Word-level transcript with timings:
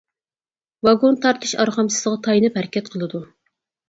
ۋاگون 0.87 1.19
تارتىش 1.25 1.53
ئارغامچىسىغا 1.63 2.13
تايىنىپ 2.29 2.57
ھەرىكەت 2.61 2.91
قىلىدۇ. 2.95 3.23